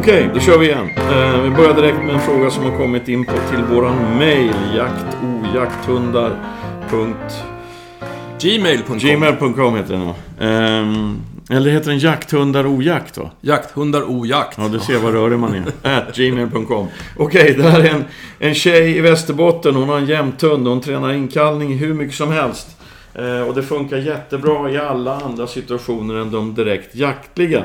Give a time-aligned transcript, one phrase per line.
[0.00, 0.90] Okej, då kör vi igen.
[0.96, 4.54] Eh, vi börjar direkt med en fråga som har kommit in på till våran mail.
[4.76, 6.30] jaktojakthundar.
[8.40, 10.14] Gmail.com Gmail.com heter den va?
[10.40, 11.16] Ehm,
[11.50, 13.30] eller heter den jakthundar ojakt va?
[13.40, 14.58] Jakthundar ojakt.
[14.58, 15.64] Ja, du ser vad rörig man är.
[15.98, 16.86] At gmail.com.
[17.16, 18.04] Okej, det här är en,
[18.38, 19.74] en tjej i Västerbotten.
[19.74, 20.66] Hon har en jämthund.
[20.66, 22.76] Hon tränar inkallning hur mycket som helst.
[23.14, 27.64] Eh, och det funkar jättebra i alla andra situationer än de direkt jaktliga.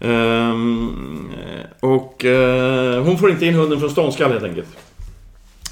[0.00, 1.30] Ehm,
[1.80, 4.68] och eh, hon får inte in hunden från ståndskall helt enkelt.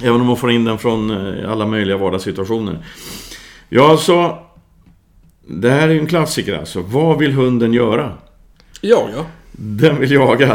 [0.03, 2.79] Även om hon får in den från eh, alla möjliga vardagssituationer.
[3.69, 4.39] Ja, alltså.
[5.49, 6.81] Det här är ju en klassiker alltså.
[6.81, 8.13] Vad vill hunden göra?
[8.81, 9.25] Ja, ja.
[9.53, 10.53] Den vill jaga.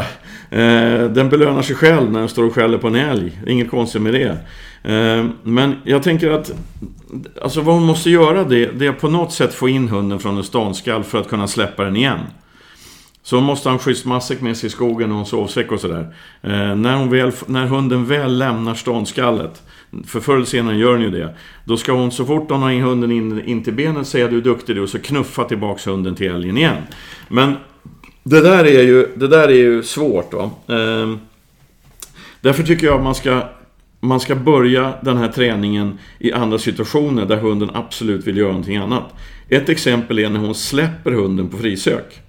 [0.49, 3.41] Eh, den belönar sig själv när den står och skäller på en älg.
[3.47, 4.37] Inget konstigt med det.
[4.93, 6.51] Eh, men jag tänker att
[7.41, 10.19] alltså vad hon måste göra det, det är att på något sätt få in hunden
[10.19, 12.19] från en ståndskall för att kunna släppa den igen.
[13.23, 15.79] Så hon måste ha en schysst matsäck med sig i skogen och en sovsäck och
[15.79, 16.15] sådär.
[16.41, 19.61] Eh, när, hon väl, när hunden väl lämnar ståndskallet,
[20.05, 21.35] för förr eller senare gör den ju det.
[21.65, 24.37] Då ska hon så fort hon har in hunden in, in till benet säga du
[24.37, 26.77] är duktig du och så knuffa tillbaks hunden till älgen igen.
[27.27, 27.55] Men
[28.23, 30.51] det där är ju, det där är ju svårt Va?
[30.67, 31.15] Eh,
[32.41, 33.41] därför tycker jag att man ska,
[33.99, 38.77] man ska börja den här träningen i andra situationer där hunden absolut vill göra någonting
[38.77, 39.13] annat.
[39.49, 42.20] Ett exempel är när hon släpper hunden på frisök.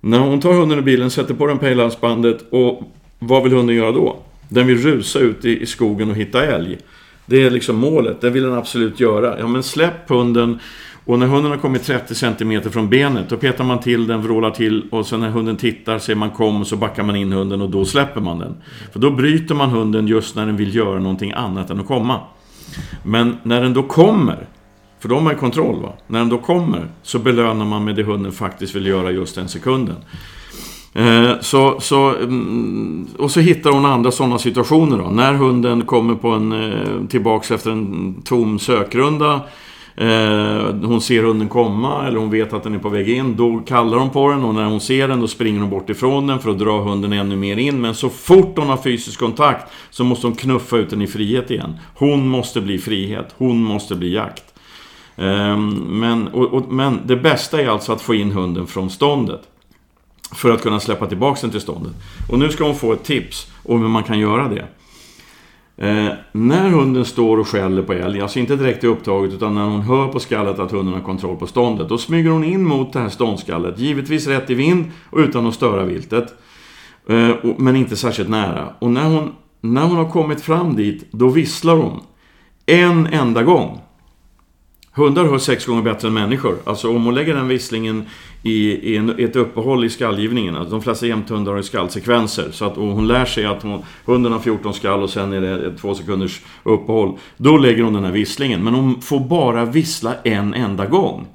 [0.00, 2.82] När hon tar hunden i bilen, sätter på den pejlhalsbandet och
[3.18, 4.16] vad vill hunden göra då?
[4.48, 6.78] Den vill rusa ut i, i skogen och hitta älg.
[7.26, 9.38] Det är liksom målet, det vill den absolut göra.
[9.38, 10.58] Ja men släpp hunden
[11.04, 14.50] och när hunden har kommit 30 cm från benet, då petar man till den, vrålar
[14.50, 17.60] till och sen när hunden tittar ser man kom och så backar man in hunden
[17.60, 18.54] och då släpper man den.
[18.92, 22.20] För då bryter man hunden just när den vill göra någonting annat än att komma.
[23.02, 24.46] Men när den då kommer,
[25.00, 25.92] för de har ju kontroll va.
[26.06, 29.48] När den då kommer så belönar man med det hunden faktiskt vill göra just den
[29.48, 29.96] sekunden.
[30.94, 35.10] Eh, så, så, mm, och så hittar hon andra sådana situationer då.
[35.10, 39.40] När hunden kommer på en, eh, tillbaks efter en tom sökrunda.
[39.96, 43.36] Eh, hon ser hunden komma eller hon vet att den är på väg in.
[43.36, 46.26] Då kallar hon på den och när hon ser den då springer hon bort ifrån
[46.26, 47.80] den för att dra hunden ännu mer in.
[47.80, 51.50] Men så fort hon har fysisk kontakt så måste hon knuffa ut den i frihet
[51.50, 51.76] igen.
[51.94, 53.34] Hon måste bli frihet.
[53.38, 54.44] Hon måste bli jakt.
[55.18, 55.70] Ehm,
[56.00, 59.40] men, och, och, men det bästa är alltså att få in hunden från ståndet.
[60.34, 61.92] För att kunna släppa tillbaka den till ståndet.
[62.30, 64.66] Och nu ska hon få ett tips om hur man kan göra det.
[65.86, 69.64] Eh, när hunden står och skäller på älg, alltså inte direkt i upptaget utan när
[69.64, 71.88] hon hör på skallet att hunden har kontroll på ståndet.
[71.88, 75.54] Då smyger hon in mot det här ståndskallet, givetvis rätt i vind och utan att
[75.54, 76.34] störa viltet.
[77.08, 78.68] Eh, och, men inte särskilt nära.
[78.78, 82.00] Och när hon, när hon har kommit fram dit, då visslar hon.
[82.66, 83.80] En enda gång.
[84.98, 86.56] Hundar hör sex gånger bättre än människor.
[86.64, 88.06] Alltså om hon lägger den visslingen
[88.42, 90.56] i, i, en, i ett uppehåll i skallgivningen.
[90.56, 92.50] Alltså de flesta jämthundar har skallsekvenser.
[92.52, 95.40] Så att och hon lär sig att hon, hunden har 14 skall och sen är
[95.40, 97.18] det ett två sekunders uppehåll.
[97.36, 98.64] Då lägger hon den här visslingen.
[98.64, 101.26] Men hon får bara vissla en enda gång.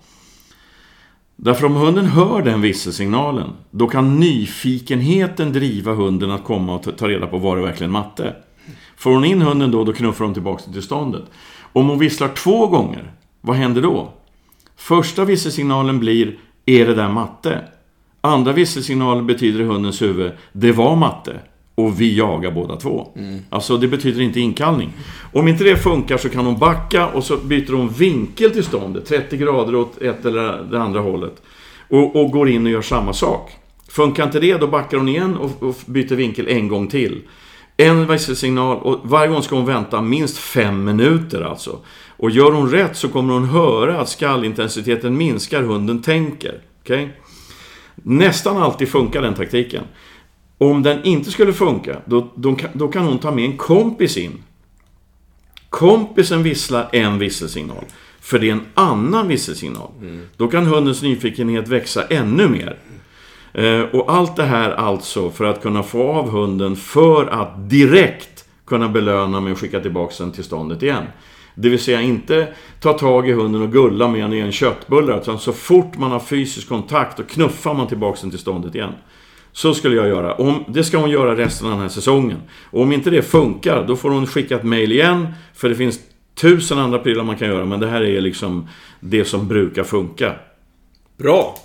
[1.36, 7.08] Därför om hunden hör den visselsignalen, då kan nyfikenheten driva hunden att komma och ta
[7.08, 8.36] reda på var det verkligen matte.
[8.98, 11.24] Får hon in hunden då, då knuffar hon tillbaka till ståndet.
[11.74, 13.12] Om hon visslar två gånger,
[13.46, 14.12] vad händer då?
[14.76, 17.62] Första visselsignalen blir Är det där matte?
[18.22, 21.40] Andra visselsignalen betyder i hundens huvud Det var matte.
[21.76, 23.08] Och vi jagar båda två.
[23.16, 23.40] Mm.
[23.50, 24.94] Alltså det betyder inte inkallning.
[25.34, 29.06] Om inte det funkar så kan hon backa och så byter hon vinkel till ståndet.
[29.06, 31.42] 30 grader åt ett eller det andra hållet.
[31.90, 33.52] Och, och går in och gör samma sak.
[33.88, 37.22] Funkar inte det, då backar hon igen och, och byter vinkel en gång till.
[37.78, 41.80] En visselsignal och varje gång ska hon vänta minst fem minuter alltså.
[42.24, 46.62] Och gör hon rätt så kommer hon höra att skallintensiteten minskar, hunden tänker.
[46.82, 47.08] Okay?
[47.96, 49.84] Nästan alltid funkar den taktiken.
[50.58, 54.44] Om den inte skulle funka, då, då, då kan hon ta med en kompis in.
[55.70, 57.84] Kompisen visslar en visselsignal.
[58.20, 59.92] För det är en annan visselsignal.
[60.02, 60.26] Mm.
[60.38, 62.78] Då kan hundens nyfikenhet växa ännu mer.
[63.54, 68.46] Eh, och allt det här alltså för att kunna få av hunden för att direkt
[68.66, 71.04] kunna belöna med att skicka tillbaka den till ståndet igen.
[71.56, 72.48] Det vill säga inte
[72.80, 75.18] ta tag i hunden och gulla med den i en köttbulle.
[75.18, 78.94] Utan så fort man har fysisk kontakt och knuffar man tillbaka den till ståndet igen.
[79.52, 80.34] Så skulle jag göra.
[80.34, 82.38] Om, det ska hon göra resten av den här säsongen.
[82.72, 85.28] Och om inte det funkar, då får hon skicka ett mail igen.
[85.54, 86.00] För det finns
[86.36, 87.66] tusen andra prylar man kan göra.
[87.66, 88.68] Men det här är liksom
[89.00, 90.34] det som brukar funka.
[91.18, 91.56] Bra!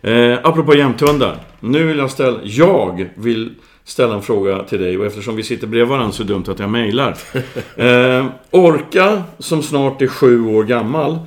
[0.00, 1.38] Eh, apropå jämthundar.
[1.60, 2.40] Nu vill jag ställa...
[2.42, 3.54] Jag vill
[3.84, 6.44] ställa en fråga till dig och eftersom vi sitter bredvid varandra så är det dumt
[6.48, 7.16] att jag mejlar.
[7.76, 11.18] Eh, Orka, som snart är sju år gammal.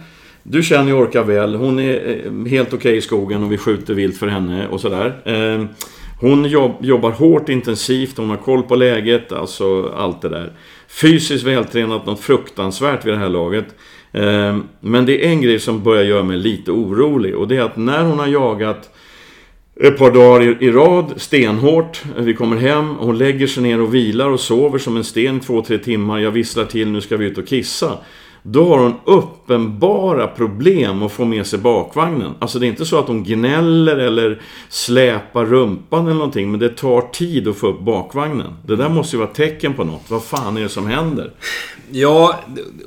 [0.44, 1.56] Du känner ju Orka väl.
[1.56, 4.82] Hon är eh, helt okej okay i skogen och vi skjuter vilt för henne och
[4.82, 5.22] sådär.
[5.26, 5.66] Eh,
[6.20, 10.52] Hon jobb, jobbar hårt, intensivt, hon har koll på läget, alltså allt det där.
[10.88, 13.66] Fysiskt vältränat, något fruktansvärt vid det här laget.
[14.12, 17.62] Eh, men det är en grej som börjar göra mig lite orolig och det är
[17.62, 18.90] att när hon har jagat
[19.80, 22.04] ett par dagar i, rad, stenhårt.
[22.18, 25.40] Vi kommer hem, hon lägger sig ner och vilar och sover som en sten i
[25.40, 26.20] två, tre timmar.
[26.20, 27.98] Jag visslar till, nu ska vi ut och kissa.
[28.48, 32.32] Då har hon uppenbara problem att få med sig bakvagnen.
[32.40, 36.52] Alltså det är inte så att hon gnäller eller släpar rumpan eller någonting.
[36.52, 38.54] Men det tar tid att få upp bakvagnen.
[38.68, 40.10] Det där måste ju vara tecken på något.
[40.10, 41.32] Vad fan är det som händer?
[41.92, 42.40] Ja,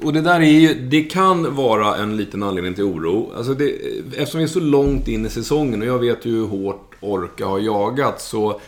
[0.03, 0.75] och det där är ju...
[0.75, 3.31] Det kan vara en liten anledning till oro.
[3.37, 3.73] Alltså det,
[4.17, 7.47] eftersom vi är så långt in i säsongen och jag vet ju hur hårt Orka
[7.47, 8.61] har jagat så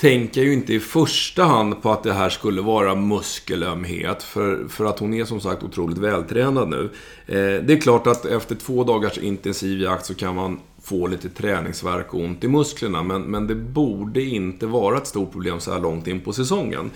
[0.00, 4.22] tänker ju inte i första hand på att det här skulle vara muskelömhet.
[4.22, 6.90] För, för att hon är som sagt otroligt vältränad nu.
[7.26, 11.28] Eh, det är klart att efter två dagars intensiv jakt så kan man få lite
[11.28, 13.02] träningsverk och ont i musklerna.
[13.02, 16.90] Men, men det borde inte vara ett stort problem så här långt in på säsongen.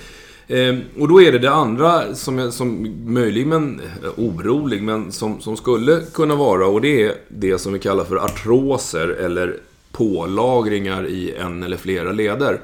[0.49, 5.41] Eh, och då är det det andra som, är, som möjligen eh, orolig, men som,
[5.41, 6.67] som skulle kunna vara.
[6.67, 9.57] Och det är det som vi kallar för artroser eller
[9.93, 12.61] pålagringar i en eller flera leder.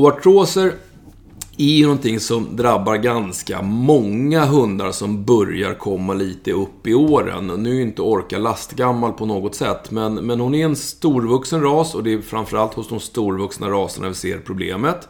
[0.00, 0.74] Och artroser
[1.56, 7.46] är ju någonting som drabbar ganska många hundar som börjar komma lite upp i åren.
[7.46, 11.62] Nu är ju inte Orka lastgammal på något sätt, men, men hon är en storvuxen
[11.62, 15.08] ras och det är framförallt hos de storvuxna raserna vi ser problemet.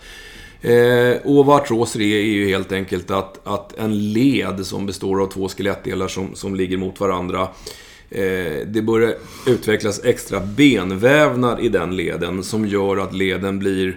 [0.61, 5.23] Eh, och vad artroser är, är ju helt enkelt att, att en led som består
[5.23, 7.49] av två skelettdelar som, som ligger mot varandra
[8.11, 9.15] Eh, det börjar
[9.47, 13.97] utvecklas extra benvävnad i den leden som gör att leden blir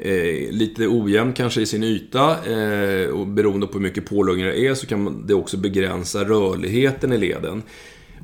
[0.00, 2.44] eh, lite ojämn kanske i sin yta.
[2.52, 7.12] Eh, och beroende på hur mycket pålagringar det är så kan det också begränsa rörligheten
[7.12, 7.62] i leden.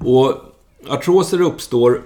[0.04, 0.34] Och
[0.88, 2.02] artroser uppstår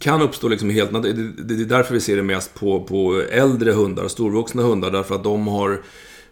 [0.00, 4.08] kan uppstå liksom helt Det är därför vi ser det mest på, på äldre hundar,
[4.08, 5.80] storvuxna hundar, därför att de har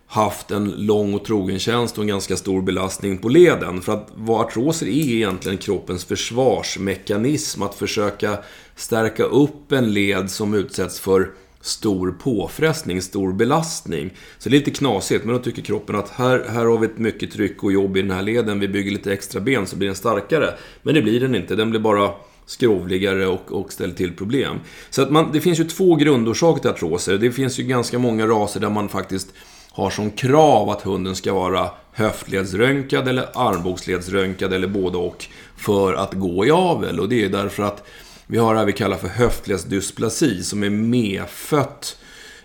[0.06, 3.81] haft en lång och trogen tjänst och en ganska stor belastning på leden.
[3.81, 7.62] För att vad artroser är egentligen kroppens försvarsmekanism.
[7.62, 8.38] Att försöka
[8.77, 11.31] stärka upp en led som utsätts för
[11.61, 14.11] stor påfrestning, stor belastning.
[14.39, 16.99] Så det är lite knasigt, men då tycker kroppen att här, här har vi ett
[16.99, 18.61] mycket tryck och jobb i den här leden.
[18.61, 20.55] Vi bygger lite extra ben så blir den starkare.
[20.83, 22.11] Men det blir den inte, den blir bara
[22.47, 24.61] skrovligare och, och ställer till problem.
[24.91, 27.19] Så att man, det finns ju två grundorsaker till artroser.
[27.19, 29.29] Det finns ju ganska många raser där man faktiskt
[29.71, 36.15] har som krav att hunden ska vara höftledsröntgad eller armbågsledsröntgad eller både och för att
[36.15, 37.01] gå i avel.
[37.01, 37.87] Och det är därför att
[38.31, 41.97] vi har det vi kallar för höftledsdysplasi som är medfött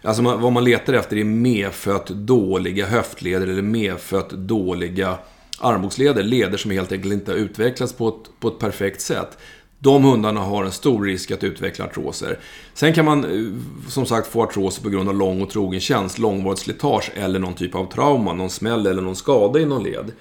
[0.06, 5.18] Alltså vad man letar efter är medfött dåliga höftleder eller medfött dåliga
[5.60, 6.24] armbågsleder.
[6.24, 9.38] Leder som helt enkelt inte har utvecklats på ett, på ett perfekt sätt.
[9.80, 12.40] De hundarna har en stor risk att utveckla artroser.
[12.74, 16.20] Sen kan man eh, som sagt få artroser på grund av lång och trogen tjänst,
[16.20, 20.12] långvarigt slitage eller någon typ av trauma, någon smäll eller någon skada i någon led.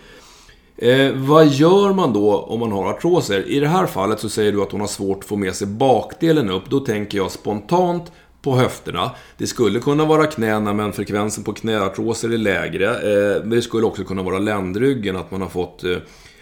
[0.76, 3.48] Eh, vad gör man då om man har artroser?
[3.48, 5.66] I det här fallet så säger du att hon har svårt att få med sig
[5.66, 6.70] bakdelen upp.
[6.70, 8.12] Då tänker jag spontant
[8.42, 9.10] på höfterna.
[9.38, 12.88] Det skulle kunna vara knäna, men frekvensen på knäartroser är lägre.
[12.88, 15.96] Eh, men det skulle också kunna vara ländryggen, att man har fått eh,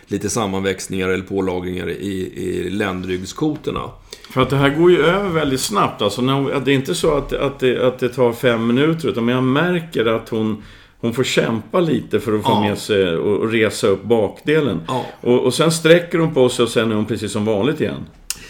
[0.06, 3.90] lite sammanväxningar eller pålagringar i, i ländryggskotorna.
[4.30, 6.02] För att det här går ju över väldigt snabbt.
[6.02, 6.22] Alltså,
[6.64, 10.06] det är inte så att, att, det, att det tar fem minuter, utan jag märker
[10.06, 10.62] att hon
[11.02, 12.60] hon får kämpa lite för att få ja.
[12.60, 14.80] med sig och resa upp bakdelen.
[14.88, 15.06] Ja.
[15.20, 18.06] Och, och sen sträcker hon på sig och sen är hon precis som vanligt igen.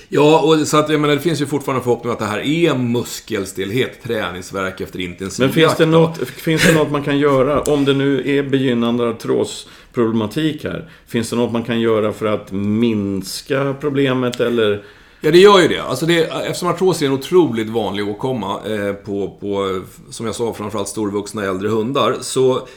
[0.09, 2.75] Ja, och så att jag menar, det finns ju fortfarande förhoppning att det här är
[2.75, 7.85] muskelstelhet, träningsverk efter intensiv Men finns det, något, finns det något man kan göra, om
[7.85, 10.91] det nu är begynnande artrosproblematik här?
[11.07, 14.83] Finns det något man kan göra för att minska problemet eller?
[15.25, 15.83] Ja, det gör ju det.
[15.83, 20.55] Alltså det eftersom artros är en otroligt vanlig åkomma eh, på, på, som jag sa,
[20.55, 22.17] framförallt storvuxna äldre hundar.
[22.21, 22.69] Så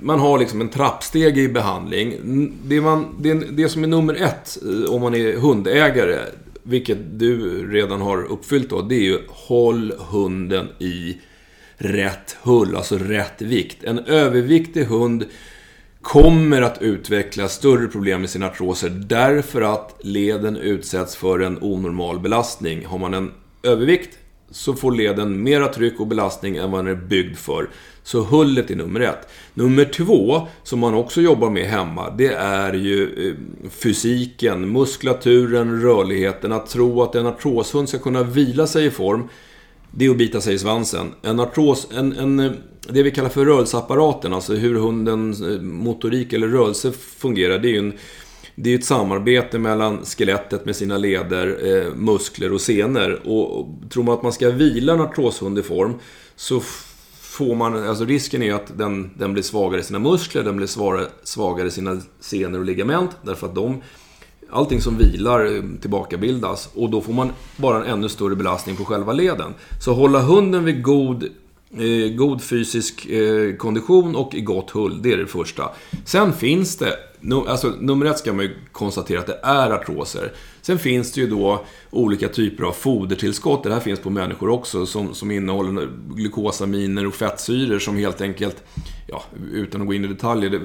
[0.00, 2.14] man har liksom en trappsteg i behandling.
[2.64, 6.18] Det, man, det, det som är nummer ett eh, om man är hundägare,
[6.62, 11.18] vilket du redan har uppfyllt då, det är ju håll hunden i
[11.76, 13.84] rätt hull, alltså rätt vikt.
[13.84, 15.24] En överviktig hund
[16.04, 22.20] kommer att utveckla större problem med sina artroser därför att leden utsätts för en onormal
[22.20, 22.86] belastning.
[22.86, 23.30] Har man en
[23.62, 24.18] övervikt
[24.50, 27.70] så får leden mera tryck och belastning än vad den är byggd för.
[28.02, 29.28] Så hullet är nummer ett.
[29.54, 36.52] Nummer två, som man också jobbar med hemma, det är ju eh, fysiken, muskulaturen, rörligheten.
[36.52, 39.28] Att tro att en artroshund ska kunna vila sig i form,
[39.96, 41.12] det är att bita sig i svansen.
[41.22, 42.52] En artros, en, en, eh,
[42.88, 47.72] det vi kallar för rörelseapparaten, alltså hur hundens eh, motorik eller rörelse fungerar, det är
[47.72, 47.92] ju en
[48.56, 53.20] det är ett samarbete mellan skelettet med sina leder, eh, muskler och senor.
[53.24, 55.94] Och, och tror man att man ska vila en artroshund i form
[56.36, 56.60] så
[57.20, 60.66] får man, alltså risken är att den, den blir svagare i sina muskler, den blir
[60.66, 63.10] svagare, svagare i sina senor och ligament.
[63.22, 63.82] Därför att de,
[64.54, 66.68] allting som vilar eh, tillbakabildas.
[66.74, 69.54] Och då får man bara en ännu större belastning på själva leden.
[69.84, 71.28] Så hålla hunden vid god
[71.78, 75.70] Eh, god fysisk eh, kondition och i gott hull, det är det första.
[76.04, 80.32] Sen finns det, no, alltså nummer ett ska man ju konstatera att det är artroser.
[80.62, 84.86] Sen finns det ju då olika typer av fodertillskott, det här finns på människor också,
[84.86, 88.64] som, som innehåller glukosaminer och fettsyror som helt enkelt,
[89.06, 90.60] ja, utan att gå in i detaljer,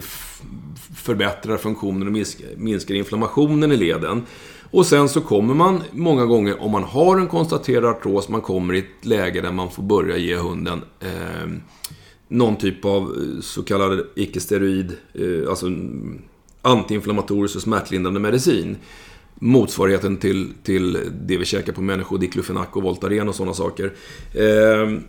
[0.95, 2.25] förbättrar funktionen och
[2.57, 4.23] minskar inflammationen i leden.
[4.71, 8.73] Och sen så kommer man många gånger, om man har en konstaterad artros, man kommer
[8.73, 11.49] i ett läge där man får börja ge hunden eh,
[12.27, 16.21] någon typ av eh, så kallad icke-steroid, eh, alltså mm,
[16.69, 18.77] antiinflammatorisk och smärtlindrande medicin.
[19.35, 23.93] Motsvarigheten till, till det vi käkar på människor, diklofenak och Voltaren och sådana saker.
[24.33, 24.99] Eh,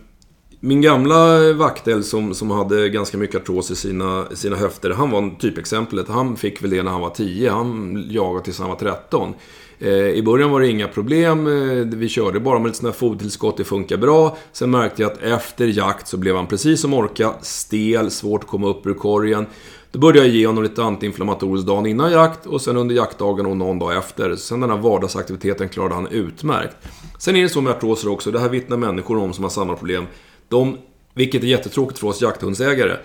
[0.63, 5.39] min gamla vaktel som, som hade ganska mycket artros i sina, sina höfter, han var
[5.39, 6.07] typexemplet.
[6.07, 9.33] Han fick väl det när han var 10, han jagade tills han var 13.
[9.79, 12.99] Ehm, I början var det inga problem, ehm, vi körde bara med lite sådana här
[12.99, 14.37] fodertillskott, det funkar bra.
[14.51, 18.49] Sen märkte jag att efter jakt så blev han precis som Orka, stel, svårt att
[18.49, 19.45] komma upp ur korgen.
[19.91, 23.57] Då började jag ge honom lite antiinflammatoriskt dagen innan jakt och sen under jaktdagen och
[23.57, 24.35] någon dag efter.
[24.35, 26.75] Sen den här vardagsaktiviteten klarade han utmärkt.
[27.19, 29.75] Sen är det så med artroser också, det här vittnar människor om som har samma
[29.75, 30.05] problem.
[30.47, 30.77] De,
[31.13, 32.97] vilket är jättetråkigt för oss jakthundsägare,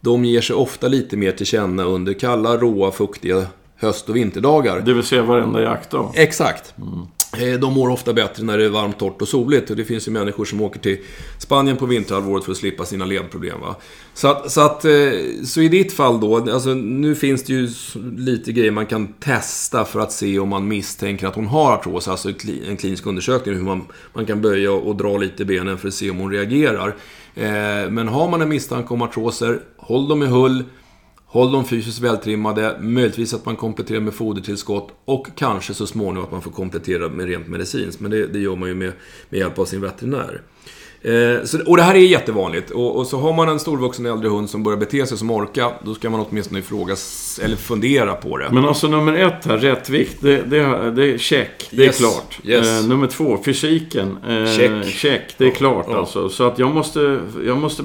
[0.00, 4.80] de ger sig ofta lite mer till känna under kalla, råa, fuktiga höst och vinterdagar.
[4.80, 6.12] Det vill säga varenda jaktdag?
[6.14, 6.74] Exakt.
[6.78, 7.06] Mm.
[7.36, 9.70] Eh, de mår ofta bättre när det är varmt, torrt och soligt.
[9.70, 10.98] Och det finns ju människor som åker till
[11.38, 13.60] Spanien på vinterhalvåret för att slippa sina ledproblem.
[13.60, 13.76] Va?
[14.14, 14.90] Så, att, så, att, eh,
[15.44, 17.68] så i ditt fall då, alltså, nu finns det ju
[18.16, 22.08] lite grejer man kan testa för att se om man misstänker att hon har artros.
[22.08, 22.28] Alltså
[22.68, 25.94] en klinisk undersökning, hur man, man kan böja och dra lite i benen för att
[25.94, 26.94] se om hon reagerar.
[27.34, 30.64] Eh, men har man en misstanke om artroser, håll dem i hull.
[31.30, 36.30] Håll dem fysiskt vältrimmade, möjligtvis att man kompletterar med fodertillskott och kanske så småningom att
[36.30, 38.00] man får komplettera med rent medicinskt.
[38.00, 38.92] Men det, det gör man ju med,
[39.28, 40.42] med hjälp av sin veterinär.
[41.02, 42.70] Eh, så, och det här är jättevanligt.
[42.70, 45.70] Och, och, så har man en storvuxen äldre hund som börjar bete sig som orka,
[45.84, 48.48] då ska man åtminstone ifrågas, eller fundera på det.
[48.52, 51.68] Men alltså nummer ett här, rättvikt, det, det, det är check.
[51.70, 52.00] Det yes.
[52.00, 52.38] är klart.
[52.44, 52.80] Yes.
[52.80, 54.18] Eh, nummer två, fysiken.
[54.28, 54.86] Eh, check.
[54.86, 55.34] check.
[55.38, 55.98] Det är klart ja.
[55.98, 56.28] alltså.
[56.28, 57.82] Så att jag måste, jag måste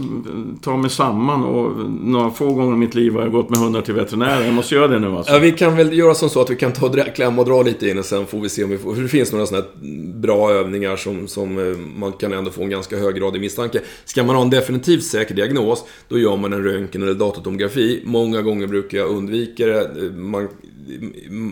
[0.61, 3.81] ta mig samman och några få gånger i mitt liv har jag gått med hundar
[3.81, 4.45] till veterinären.
[4.45, 5.33] Jag måste göra det nu alltså.
[5.33, 7.61] Ja, vi kan väl göra som så att vi kan ta och klämma och dra
[7.61, 8.95] lite in och sen får vi se om vi får...
[8.95, 12.63] För det finns några sådana här bra övningar som, som eh, man kan ändå få
[12.63, 13.81] en ganska höggradig misstanke.
[14.05, 18.01] Ska man ha en definitivt säker diagnos, då gör man en röntgen eller datortomografi.
[18.05, 20.11] Många gånger brukar jag undvika det.
[20.15, 20.49] Man,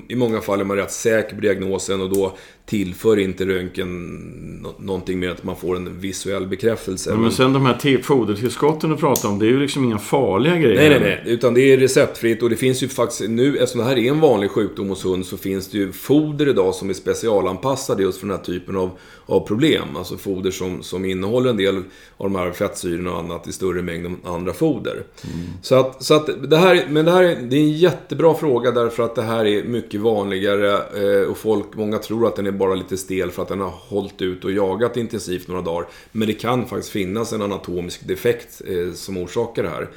[0.07, 5.19] i många fall är man rätt säker på diagnosen och då tillför inte röntgen någonting
[5.19, 7.11] mer att man får en visuell bekräftelse.
[7.11, 10.57] Men, men sen de här fodertillskotten du pratar om, det är ju liksom inga farliga
[10.57, 10.75] grejer.
[10.75, 11.33] Nej, nej, nej.
[11.33, 14.19] Utan det är receptfritt och det finns ju faktiskt nu, eftersom det här är en
[14.19, 18.27] vanlig sjukdom hos hund, så finns det ju foder idag som är specialanpassade just för
[18.27, 18.89] den här typen av,
[19.25, 19.87] av problem.
[19.95, 21.75] Alltså foder som, som innehåller en del
[22.17, 24.93] av de här fettsyrorna och annat i större mängd än andra foder.
[24.93, 25.47] Mm.
[25.61, 28.71] Så att, så att det här, men det här är, det är en jättebra fråga
[28.71, 32.51] därför att det här är mycket vanligare eh, och folk, många tror att den är
[32.51, 35.87] bara lite stel för att den har hållit ut och jagat intensivt några dagar.
[36.11, 39.89] Men det kan faktiskt finnas en anatomisk defekt eh, som orsakar det här.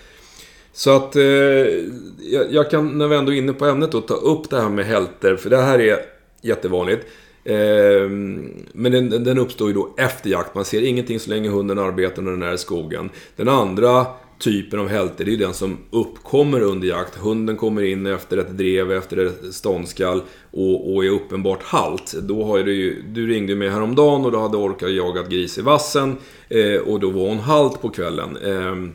[0.73, 1.23] Så att eh,
[2.51, 4.87] jag, kan, när vi ändå är inne på ämnet, då, ta upp det här med
[4.87, 5.37] hälter.
[5.37, 5.99] För det här är
[6.43, 7.07] jättevanligt.
[8.73, 10.55] Men den, den, uppstår ju då efter jakt.
[10.55, 13.11] Man ser ingenting så länge hunden arbetar när den är i skogen.
[13.37, 14.07] Den andra
[14.39, 17.17] typen av hälte, det är den som uppkommer under jakt.
[17.17, 22.15] Hunden kommer in efter ett drev, efter ett ståndskall och, och är uppenbart halt.
[22.23, 26.17] Då har du, du ringde mig häromdagen och då hade Orka jagat gris i vassen
[26.49, 28.37] eh, och då var hon halt på kvällen.
[28.37, 28.91] Eh,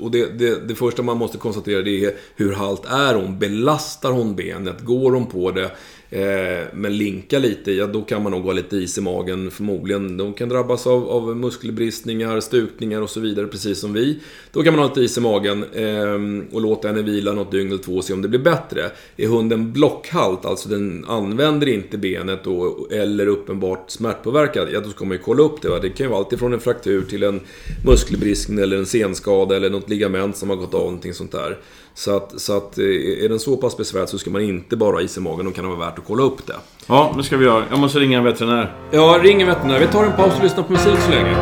[0.00, 3.38] och det, det, det, första man måste konstatera det är hur halt är hon?
[3.38, 4.80] Belastar hon benet?
[4.80, 5.70] Går hon på det?
[6.12, 10.16] Eh, men linka lite, ja då kan man nog ha lite is i magen förmodligen.
[10.16, 14.18] De kan drabbas av, av muskelbristningar, stukningar och så vidare, precis som vi.
[14.52, 17.68] Då kan man ha lite is i magen eh, och låta henne vila något dygn
[17.72, 18.90] eller två och se om det blir bättre.
[19.16, 25.04] Är hunden blockhalt, alltså den använder inte benet då eller uppenbart smärtpåverkad, ja då ska
[25.04, 25.68] man ju kolla upp det.
[25.68, 25.78] Va?
[25.78, 27.40] Det kan ju vara alltifrån en fraktur till en
[27.86, 31.58] muskelbristning eller en senskada eller något ligament som har gått av, någonting sånt där.
[31.94, 34.96] Så att, så att eh, är den så pass besvärad så ska man inte bara
[34.96, 36.56] ha is i magen, då kan det vara värt att kolla upp det.
[36.86, 37.64] Ja, det ska vi göra.
[37.70, 38.72] Jag måste ringa en veterinär.
[38.90, 39.78] Ja, ring en veterinär.
[39.78, 41.34] Vi tar en paus och lyssnar på musik så länge.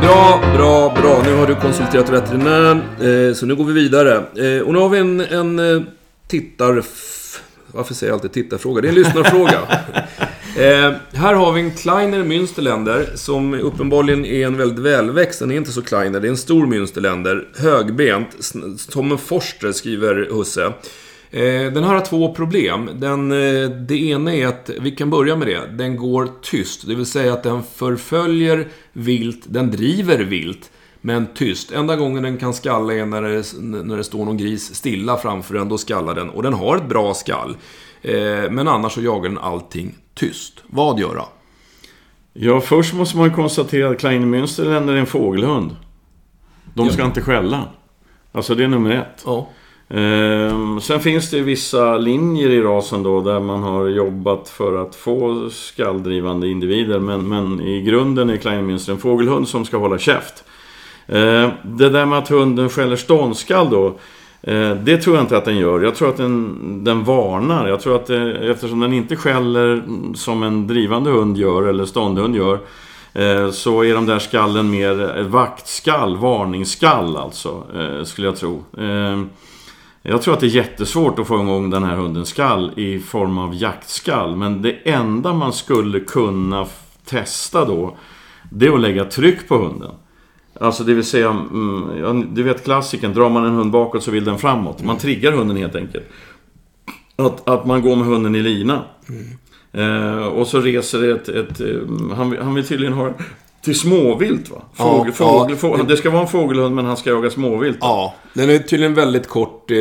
[0.00, 1.22] Bra, bra, bra.
[1.24, 4.14] Nu har du konsulterat veterinären, eh, så nu går vi vidare.
[4.16, 5.82] Eh, och nu har vi en, en eh,
[6.28, 6.84] tittar...
[7.66, 8.80] Varför säger jag alltid tittarfråga?
[8.80, 9.60] Det är en lyssnarfråga.
[10.56, 15.38] Eh, här har vi en Kleiner Münsterländer som uppenbarligen är en väldigt välväxt.
[15.38, 17.48] Den är inte så Kleiner, det är en stor Münsterländer.
[17.56, 18.28] Högbent.
[18.76, 20.64] Som en Forster, skriver Husse.
[21.30, 22.90] Eh, den här har två problem.
[22.94, 26.86] Den, eh, det ena är att, vi kan börja med det, den går tyst.
[26.86, 30.70] Det vill säga att den förföljer vilt, den driver vilt,
[31.06, 31.72] men tyst.
[31.72, 33.44] Enda gången den kan skalla är när det,
[33.84, 36.30] när det står någon gris stilla framför den, då skallar den.
[36.30, 37.56] Och den har ett bra skall.
[38.02, 40.62] Eh, men annars så jagar den allting tyst.
[40.66, 41.22] Vad göra?
[42.32, 45.76] Ja, först måste man konstatera att Kleine Münsterländer är en fågelhund.
[46.74, 47.06] De ska Ja.
[47.06, 47.64] inte skälla.
[48.32, 49.22] Alltså det är nummer ett.
[49.26, 49.48] Ja.
[49.88, 54.94] Ehm, sen finns det vissa linjer i rasen då där man har jobbat för att
[54.94, 56.98] få skalldrivande individer.
[56.98, 60.44] Men, men i grunden är Kleinminster en fågelhund som ska hålla käft.
[61.06, 63.86] Eh, det där med att hunden skäller ståndskall då.
[64.42, 65.80] Eh, det tror jag inte att den gör.
[65.80, 67.68] Jag tror att den, den varnar.
[67.68, 69.82] Jag tror att det, eftersom den inte skäller
[70.14, 72.58] som en drivande hund gör eller ståndhund gör.
[73.50, 77.62] Så är de där skallen mer vaktskall, varningsskall alltså,
[78.04, 78.64] skulle jag tro.
[80.02, 83.38] Jag tror att det är jättesvårt att få igång den här hundens skall i form
[83.38, 84.36] av jaktskall.
[84.36, 86.66] Men det enda man skulle kunna
[87.04, 87.96] testa då,
[88.50, 89.94] det är att lägga tryck på hunden.
[90.60, 94.24] Alltså det vill säga, mm, du vet klassiken, drar man en hund bakåt så vill
[94.24, 94.84] den framåt.
[94.84, 96.04] Man triggar hunden helt enkelt.
[97.16, 98.82] Att, att man går med hunden i lina.
[99.72, 101.28] Eh, och så reser det ett...
[101.28, 101.66] ett eh,
[102.16, 103.12] han, han vill tydligen ha
[103.62, 104.62] till småvilt va?
[104.74, 105.56] Fågel, Ja, fågel, ja.
[105.56, 107.78] fågel, det ska vara en fågelhund men han ska jaga småvilt.
[107.80, 109.76] Ja, den är tydligen väldigt kort, eh,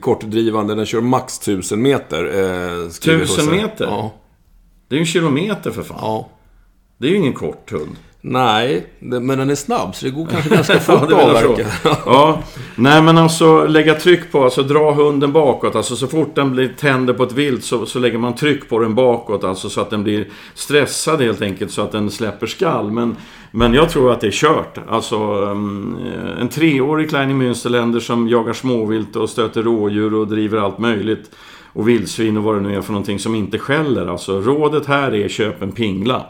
[0.00, 0.74] kortdrivande.
[0.74, 2.24] Den kör max 1000 meter.
[2.24, 3.56] Eh, skriver 1000 Husse.
[3.56, 3.84] meter?
[3.84, 4.14] Ja.
[4.88, 5.98] Det är ju en kilometer för fan.
[6.00, 6.28] ja.
[6.98, 7.96] Det är ju ingen kort hund.
[8.26, 11.66] Nej, men den är snabb så det går kanske ganska fort att avverka.
[12.06, 12.42] Ja,
[12.76, 15.76] nej men alltså lägga tryck på, alltså dra hunden bakåt.
[15.76, 18.78] Alltså så fort den blir tänder på ett vilt så, så lägger man tryck på
[18.78, 19.44] den bakåt.
[19.44, 22.90] Alltså så att den blir stressad helt enkelt så att den släpper skall.
[22.90, 23.16] Men,
[23.50, 24.78] men jag tror att det är kört.
[24.88, 25.96] Alltså um,
[26.40, 31.30] en treårig Kleine Münsterländer som jagar småvilt och stöter rådjur och driver allt möjligt.
[31.72, 34.06] Och vildsvin och vad det nu är för någonting som inte skäller.
[34.06, 36.26] Alltså rådet här är köp en pingla.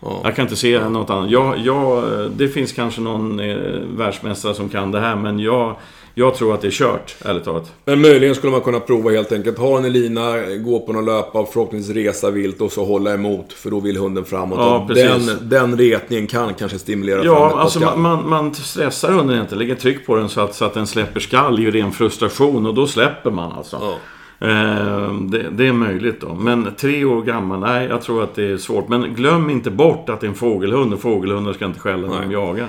[0.00, 0.20] Ja.
[0.24, 1.30] Jag kan inte se något annat.
[1.30, 3.56] Jag, jag, det finns kanske någon eh,
[3.96, 5.76] världsmästare som kan det här, men jag,
[6.14, 7.72] jag tror att det är kört, ärligt talat.
[7.84, 9.58] Men möjligen skulle man kunna prova helt enkelt.
[9.58, 13.52] Ha en lina, gå på någon löpa och förhoppningsvis resa vilt och så hålla emot.
[13.52, 14.58] För då vill hunden framåt.
[14.58, 15.26] Ja, precis.
[15.26, 19.74] den, den retningen kan kanske stimulera Ja, alltså man, man, man stressar hunden inte, lägger
[19.74, 22.86] tryck på den så att, så att den släpper skall i ren frustration och då
[22.86, 23.78] släpper man alltså.
[23.80, 23.96] Ja.
[24.40, 26.34] Eh, det, det är möjligt då.
[26.34, 28.88] Men tre år gammal, nej jag tror att det är svårt.
[28.88, 32.22] Men glöm inte bort att det är en fågelhund och fågelhundar ska inte skälla när
[32.22, 32.68] de jagar.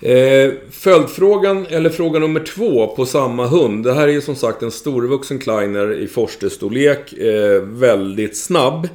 [0.00, 3.84] Eh, följdfrågan, eller fråga nummer två på samma hund.
[3.84, 7.12] Det här är ju som sagt en storvuxen kleiner i forsterstorlek.
[7.12, 8.88] Eh, väldigt snabb.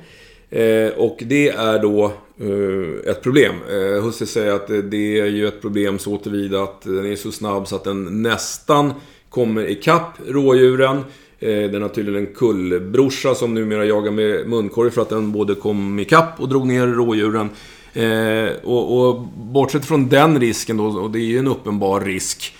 [0.50, 2.06] Eh, och det är då
[2.40, 3.56] eh, ett problem.
[3.70, 7.16] Eh, Husse säger att det, det är ju ett problem så tillvida att den är
[7.16, 8.94] så snabb så att den nästan
[9.30, 11.04] kommer ikapp rådjuren.
[11.44, 15.56] Eh, den har tydligen en kullbrorsa som numera jagar med munkorg för att den både
[15.56, 17.50] kom ikapp och drog ner rådjuren.
[17.94, 22.56] Eh, och, och bortsett från den risken då, och det är ju en uppenbar risk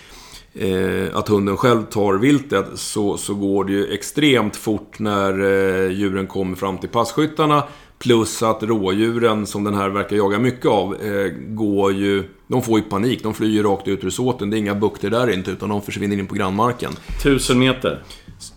[0.54, 5.90] eh, att hunden själv tar viltet, så, så går det ju extremt fort när eh,
[5.90, 7.62] djuren kommer fram till passkyttarna.
[8.04, 12.24] Plus att rådjuren, som den här verkar jaga mycket av, eh, går ju...
[12.46, 14.50] De får ju panik, de flyr rakt ut ur såten.
[14.50, 16.92] Det är inga bukter där inte, utan de försvinner in på grannmarken.
[17.22, 18.02] Tusen meter.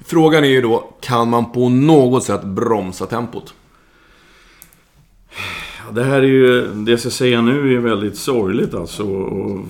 [0.05, 3.53] Frågan är ju då, kan man på något sätt bromsa tempot?
[5.91, 9.03] Det här är ju, det jag ska säga nu är väldigt sorgligt alltså.
[9.03, 9.65] Och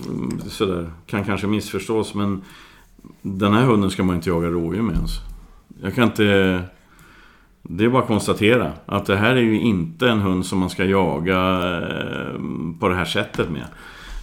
[0.49, 2.41] sådär, kan kanske missförstås men
[3.21, 5.11] den här hunden ska man inte jaga rådjur med ens.
[5.81, 6.61] Jag kan inte...
[7.67, 10.69] Det är bara att konstatera att det här är ju inte en hund som man
[10.69, 11.37] ska jaga
[11.77, 12.39] eh,
[12.79, 13.65] på det här sättet med.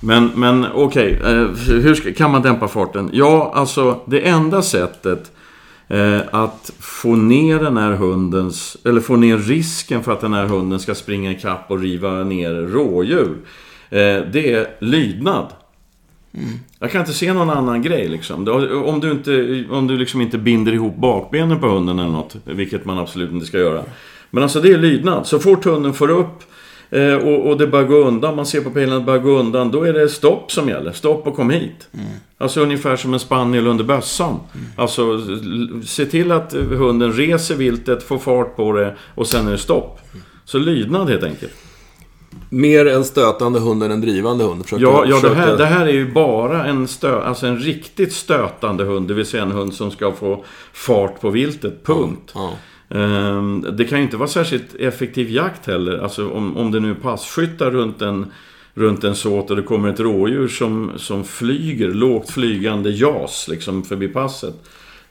[0.02, 1.80] Men, men okej, okay.
[1.80, 3.10] hur ska, kan man dämpa farten?
[3.12, 5.32] Ja, alltså det enda sättet
[5.88, 10.46] eh, att få ner den här hundens, eller få ner risken för att den här
[10.46, 13.36] hunden ska springa ikapp och riva ner rådjur.
[14.32, 15.46] Det är lydnad.
[16.78, 18.48] Jag kan inte se någon annan grej liksom.
[18.86, 22.36] Om du, inte, om du liksom inte binder ihop bakbenen på hunden eller något.
[22.44, 23.82] Vilket man absolut inte ska göra.
[24.30, 25.26] Men alltså det är lydnad.
[25.26, 26.42] Så fort hunden får upp
[26.90, 29.30] eh, och, och det börjar gå undan, man ser på pilen att det börjar gå
[29.30, 29.70] undan.
[29.70, 30.92] Då är det stopp som gäller.
[30.92, 31.88] Stopp och kom hit.
[32.38, 34.40] Alltså ungefär som en spaniel under bössan.
[34.76, 35.20] Alltså
[35.84, 40.00] se till att hunden reser viltet, får fart på det och sen är det stopp.
[40.44, 41.63] Så lydnad helt enkelt.
[42.50, 44.62] Mer en stötande hund än en drivande hund.
[44.62, 48.12] Försöka, Ja, ja det, här, det här är ju bara en, stö, alltså en riktigt
[48.12, 49.08] stötande hund.
[49.08, 51.84] Det vill säga en hund som ska få fart på viltet.
[51.84, 52.32] Punkt.
[52.34, 52.52] Ja.
[52.88, 55.98] Ehm, Det kan ju inte vara särskilt effektiv jakt heller.
[55.98, 58.26] Alltså om, om det nu är passkyttar runt en,
[58.74, 63.82] runt en såt och det kommer ett rådjur som, som flyger, lågt flygande jas liksom
[63.84, 64.54] förbi passet.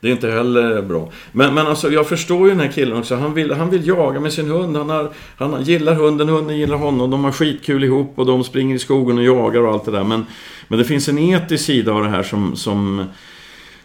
[0.04, 1.10] Det är inte heller bra.
[1.32, 3.16] Men, men alltså, jag förstår ju den här killen också.
[3.16, 4.78] Han vill, han vill jaga med sin hund.
[4.78, 7.12] Han, har, han gillar hunden, hunden gillar honom.
[7.12, 10.04] De har skitkul ihop och de springer i skogen och jagar och allt det där.
[10.04, 10.26] Men,
[10.68, 13.06] men det finns en etisk sida av det här som, som,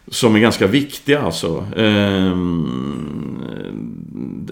[0.09, 1.67] som är ganska viktig alltså.
[1.77, 3.43] Ehm,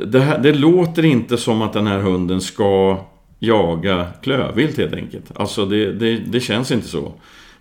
[0.07, 2.98] det, här, det låter inte som att den här hunden ska
[3.38, 5.24] jaga klövvilt helt enkelt.
[5.35, 7.12] Alltså det, det, det känns inte så.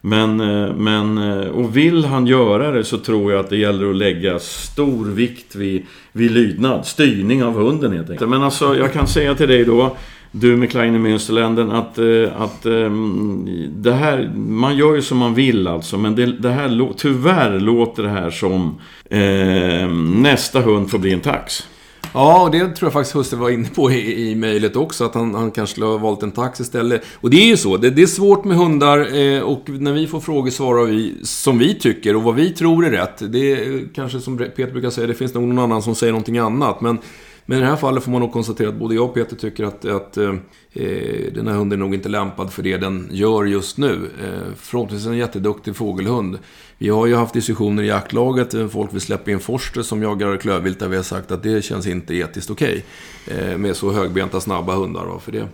[0.02, 3.90] Men, eh, men, eh, och vill han göra det så tror jag att det gäller
[3.90, 8.30] att lägga stor vikt vid, vid lydnad, styrning av hunden helt enkelt.
[8.30, 9.96] Men alltså jag kan säga till dig då,
[10.32, 15.34] du med Kleine Münsterländen, att, eh, att ehm, det här, man gör ju som man
[15.34, 18.76] vill alltså, men det, det här, tyvärr låter det här som
[19.10, 19.90] eh,
[20.22, 21.68] nästa hund får bli en tax.
[22.16, 25.16] Ja, och det tror jag faktiskt Husse var inne på i, i mejlet också, att
[25.16, 27.02] han, han kanske skulle ha valt en tax istället.
[27.22, 30.08] Och det är ju så, det, det är svårt med hundar eh, och när vi
[30.08, 33.32] får frågor svarar vi som vi tycker och vad vi tror är rätt.
[33.32, 36.38] Det är kanske som Peter brukar säga, det finns nog någon annan som säger någonting
[36.38, 36.82] annat.
[36.82, 36.98] Men,
[37.46, 39.64] men i det här fallet får man nog konstatera att både jag och Peter tycker
[39.64, 40.34] att, att eh,
[40.74, 44.10] eh, den här hunden är nog inte lämpad för det den gör just nu.
[44.24, 46.38] Eh, förhoppningsvis en jätteduktig fågelhund.
[46.78, 50.38] Vi har ju haft diskussioner i jaktlaget, eh, folk vill släppa in forster som jagar
[50.38, 52.86] klövvilt, där vi har sagt att det känns inte etiskt okej.
[53.28, 55.06] Eh, med så högbenta, snabba hundar.
[55.06, 55.48] Va, för det.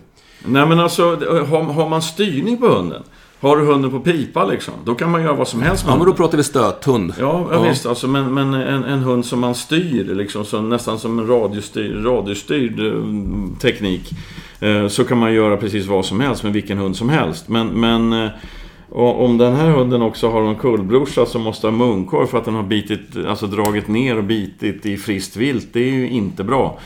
[0.46, 1.04] Nej men alltså,
[1.44, 3.02] har, har man styrning på hunden?
[3.42, 4.74] Har du hunden på pipa liksom?
[4.84, 7.14] Då kan man göra vad som helst med Ja, men då pratar vi stöthund.
[7.18, 7.68] Ja, ja, Ja.
[7.68, 7.86] visst.
[7.86, 12.06] Alltså, men men en, en hund som man styr, liksom, som, nästan som en radiostyrd,
[12.06, 14.10] radiostyrd eh, teknik.
[14.60, 17.48] Eh, så kan man göra precis vad som helst med vilken hund som helst.
[17.48, 18.30] Men, men eh,
[18.90, 22.54] om den här hunden också har en kullbrorsa som måste ha munkorg för att den
[22.54, 25.68] har bitit, alltså dragit ner och bitit i friskt vilt.
[25.72, 26.78] Det är ju inte bra.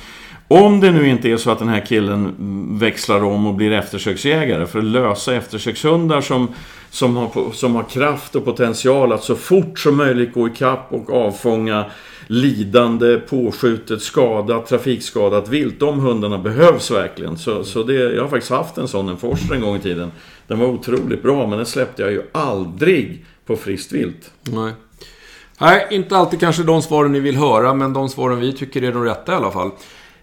[0.48, 2.34] Om det nu inte är så att den här killen
[2.78, 6.48] växlar om och blir eftersöksjägare för att lösa eftersökshundar som,
[6.90, 11.10] som, har, som har kraft och potential att så fort som möjligt gå ikapp och
[11.10, 11.84] avfånga
[12.26, 15.80] lidande, påskjutet, skadat, trafikskadat vilt.
[15.80, 17.38] De hundarna behövs verkligen.
[17.38, 20.12] Så, så det, jag har faktiskt haft en sån, en Forster en gång i tiden.
[20.46, 24.30] Den var otroligt bra, men den släppte jag ju aldrig på friskt vilt.
[24.42, 24.72] Nej.
[25.60, 28.92] Nej, inte alltid kanske de svaren ni vill höra, men de svaren vi tycker är
[28.92, 29.70] de rätta i alla fall.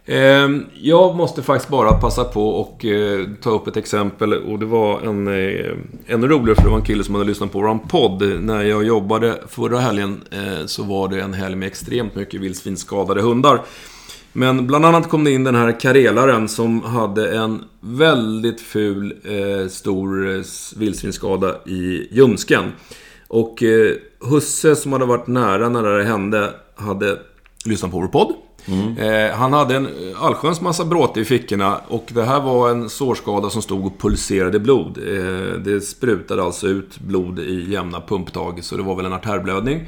[0.05, 4.65] Ehm, jag måste faktiskt bara passa på och eh, ta upp ett exempel och det
[4.65, 7.79] var en, eh, ännu roligare för det var en kille som hade lyssnat på våran
[7.79, 8.41] podd.
[8.41, 13.21] När jag jobbade förra helgen eh, så var det en helg med extremt mycket vildsvinsskadade
[13.21, 13.61] hundar.
[14.33, 19.13] Men bland annat kom det in den här karelaren som hade en väldigt ful,
[19.69, 20.43] stor
[20.79, 22.71] vildsvinsskada i ljumsken.
[23.27, 23.63] Och
[24.19, 27.17] Husse som hade varit nära när det hände hade
[27.65, 28.33] lyssnat på vår podd.
[28.65, 28.97] Mm.
[28.97, 33.49] Eh, han hade en allsköns massa bråte i fickorna och det här var en sårskada
[33.49, 34.97] som stod och pulserade blod.
[34.97, 39.87] Eh, det sprutade alltså ut blod i jämna pumptag, så det var väl en artärblödning.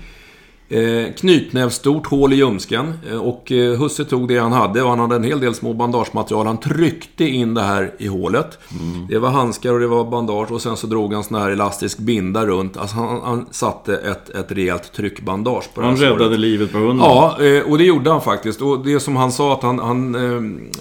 [0.69, 4.99] Eh, knytnävsstort hål i ljumsken eh, och eh, Husse tog det han hade och han
[4.99, 6.45] hade en hel del små bandagematerial.
[6.45, 8.59] Han tryckte in det här i hålet.
[9.09, 11.97] Det var handskar och det var bandage och sen så drog han sån här elastisk
[11.97, 12.77] binda runt.
[12.77, 16.97] Alltså han, han satte ett, ett rejält tryckbandage på Han räddade livet på hunden.
[16.97, 18.61] Ja, eh, och det gjorde han faktiskt.
[18.61, 19.79] Och det som han sa att han...
[19.79, 20.15] han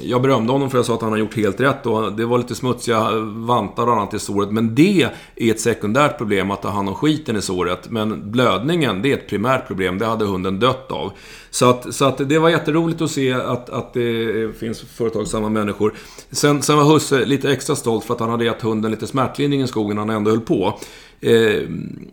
[0.03, 1.87] jag berömde honom för jag sa att han har gjort helt rätt.
[1.87, 4.51] Och det var lite smutsiga vantar och annat i såret.
[4.51, 5.03] Men det
[5.37, 7.91] är ett sekundärt problem att ta hand om skiten i såret.
[7.91, 9.74] Men blödningen, det är ett primärt problem.
[9.77, 11.13] Det hade hunden dött av.
[11.51, 15.95] Så att, så att det var jätteroligt att se att, att det finns företagsamma människor.
[16.31, 19.63] Sen, sen var Husse lite extra stolt för att han hade gett hunden lite smärtlindring
[19.63, 20.79] i skogen när han ändå höll på.
[21.21, 21.63] Eh,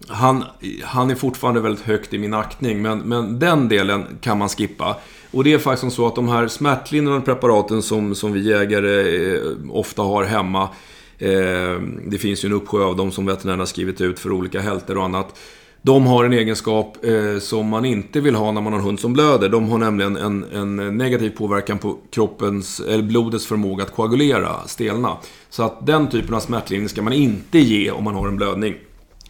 [0.08, 0.44] han,
[0.84, 4.98] han är fortfarande väldigt högt i min aktning, men, men den delen kan man skippa.
[5.32, 9.42] Och det är faktiskt så att de här smärtlindrande preparaten som, som vi jägare eh,
[9.70, 10.70] ofta har hemma,
[11.18, 14.98] eh, det finns ju en uppsjö av dem som veterinärerna skrivit ut för olika hälter
[14.98, 15.40] och annat.
[15.84, 19.00] De har en egenskap eh, som man inte vill ha när man har en hund
[19.00, 19.50] som blöder.
[19.50, 25.18] De har nämligen en, en negativ påverkan på kroppens, eller blodets förmåga att koagulera, stelna.
[25.50, 28.76] Så att den typen av smärtlindring ska man inte ge om man har en blödning.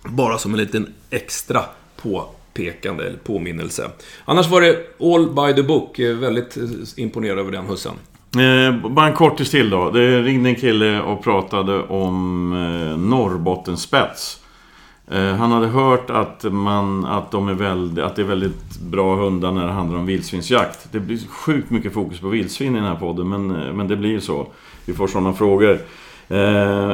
[0.04, 1.62] Bara som en liten extra
[2.02, 3.90] påpekande eller påminnelse.
[4.26, 6.00] Annars var det all by the book.
[6.00, 6.64] Väldigt eh,
[6.96, 7.94] imponerad över den hussen.
[8.36, 9.92] Eh, bara en kortis till då.
[9.92, 14.41] Det ringde en kille och pratade om eh, Norrbottenspets.
[15.12, 19.16] Eh, han hade hört att, man, att, de är väldigt, att det är väldigt bra
[19.16, 20.88] hundar när det handlar om vildsvinsjakt.
[20.92, 23.96] Det blir sjukt mycket fokus på vildsvin i den här podden, men, eh, men det
[23.96, 24.48] blir ju så.
[24.86, 25.80] Vi får sådana frågor.
[26.28, 26.38] Eh,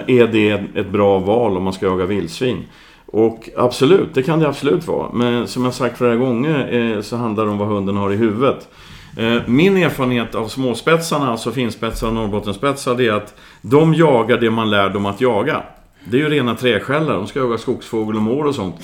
[0.07, 2.63] är det ett bra val om man ska jaga vildsvin?
[3.05, 5.11] Och absolut, det kan det absolut vara.
[5.13, 8.67] Men som jag sagt flera gånger så handlar det om vad hunden har i huvudet.
[9.45, 14.69] Min erfarenhet av småspetsarna, alltså finspetsar och norrbottenspetsar, det är att de jagar det man
[14.69, 15.63] lär dem att jaga.
[16.09, 18.75] Det är ju rena träskällare, de ska jaga skogsfågel och mår och sånt.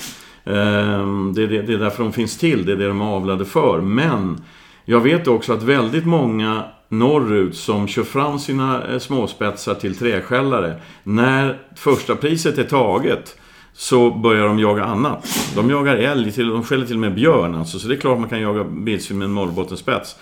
[0.44, 3.04] Ehm, det är, det, det är därför de finns till, det är det de är
[3.04, 3.80] avlade för.
[3.80, 4.44] Men
[4.84, 10.80] jag vet också att väldigt många norrut som kör fram sina eh, småspetsar till träskällare.
[11.02, 13.38] När första priset är taget
[13.72, 15.52] så börjar de jaga annat.
[15.56, 17.78] De jagar älg, till, de skäller till och med björn alltså.
[17.78, 20.16] Så det är klart man kan jaga vildsvin med en norrbottenspets.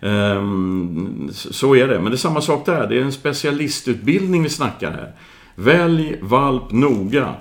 [0.00, 1.94] Um, så är det.
[1.94, 2.86] Men det är samma sak där.
[2.86, 5.12] Det är en specialistutbildning vi snackar här.
[5.54, 7.34] Välj valp noga.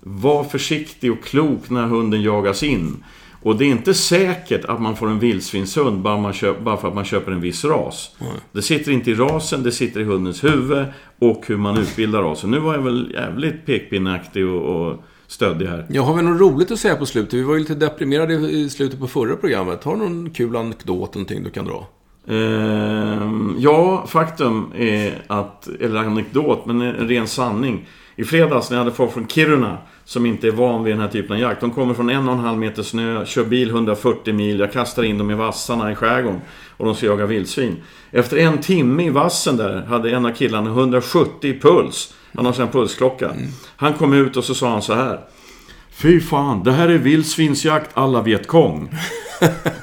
[0.00, 3.04] Var försiktig och klok när hunden jagas in.
[3.42, 6.88] Och det är inte säkert att man får en vildsvinshund bara, man köp, bara för
[6.88, 8.16] att man köper en viss ras.
[8.20, 8.32] Mm.
[8.52, 10.86] Det sitter inte i rasen, det sitter i hundens huvud
[11.18, 12.50] och hur man utbildar rasen.
[12.50, 15.86] Nu var jag väl jävligt pekpinnaktig och, och stöddig här.
[15.88, 17.34] Jag har väl något roligt att säga på slutet.
[17.34, 19.84] Vi var ju lite deprimerade i slutet på förra programmet.
[19.84, 21.86] Har du någon kul anekdot, någonting du kan dra?
[22.28, 27.86] Ehm, ja, faktum är att, eller anekdot, men en ren sanning.
[28.16, 31.08] I fredags när jag hade folk från Kiruna som inte är van vid den här
[31.08, 31.60] typen av jakt.
[31.60, 35.02] De kommer från en och en halv meter snö, kör bil 140 mil, jag kastar
[35.02, 36.40] in dem i vassarna i skärgården
[36.76, 37.76] och de ska jaga vildsvin.
[38.10, 42.14] Efter en timme i vassen där hade en av killarna 170 puls.
[42.36, 43.30] Han har en pulsklocka.
[43.76, 45.20] Han kom ut och så sa han så här.
[45.90, 48.88] Fy fan, det här är vildsvinsjakt alla vet kong.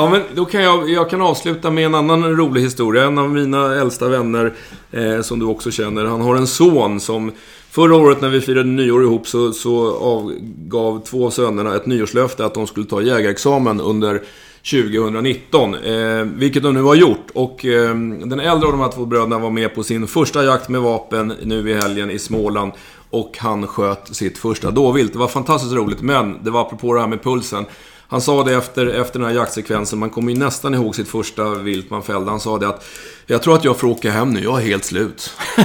[0.00, 3.04] Ja, men då kan jag, jag kan avsluta med en annan rolig historia.
[3.04, 4.54] En av mina äldsta vänner,
[4.90, 7.32] eh, som du också känner, han har en son som
[7.70, 12.54] Förra året när vi firade nyår ihop så, så avgav två sönerna ett nyårslöfte att
[12.54, 14.22] de skulle ta jägarexamen under
[14.70, 15.74] 2019.
[15.74, 17.26] Eh, vilket de nu har gjort.
[17.34, 20.68] Och eh, den äldre av de här två bröderna var med på sin första jakt
[20.68, 22.72] med vapen nu i helgen i Småland.
[23.10, 25.12] Och han sköt sitt första dåvilt.
[25.12, 27.64] Det var fantastiskt roligt, men det var apropå det här med pulsen.
[28.10, 31.44] Han sa det efter, efter den här jaktsekvensen, man kommer ju nästan ihåg sitt första
[31.44, 32.30] vilt man fällde.
[32.30, 32.84] Han sa det att
[33.26, 35.32] Jag tror att jag får åka hem nu, jag är helt slut.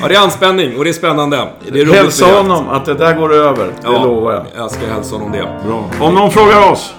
[0.00, 1.48] ja, det är anspänning och det är spännande.
[1.72, 4.46] Det är Hälsa honom att det där går över, det ja, lovar jag.
[4.56, 5.60] Jag ska hälsa honom det.
[5.66, 5.90] Bra.
[6.00, 6.94] Om någon frågar oss